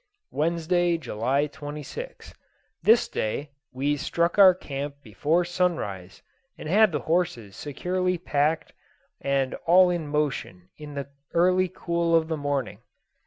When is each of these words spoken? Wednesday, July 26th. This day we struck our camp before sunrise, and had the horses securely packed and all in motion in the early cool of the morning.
Wednesday, 0.31 0.97
July 0.97 1.47
26th. 1.47 2.33
This 2.81 3.07
day 3.07 3.51
we 3.71 3.95
struck 3.95 4.39
our 4.39 4.55
camp 4.55 4.95
before 5.03 5.45
sunrise, 5.45 6.23
and 6.57 6.67
had 6.67 6.91
the 6.91 7.01
horses 7.01 7.55
securely 7.55 8.17
packed 8.17 8.73
and 9.21 9.53
all 9.67 9.91
in 9.91 10.07
motion 10.07 10.69
in 10.75 10.95
the 10.95 11.11
early 11.35 11.67
cool 11.69 12.15
of 12.15 12.29
the 12.29 12.35
morning. 12.37 12.79